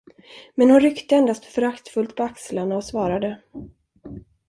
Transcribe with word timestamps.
Men 0.55 0.69
hon 0.71 0.79
ryckte 0.81 1.15
endast 1.15 1.45
föraktfullt 1.45 2.15
på 2.15 2.23
axlarna 2.23 2.75
och 2.75 2.83
svarade. 2.83 3.41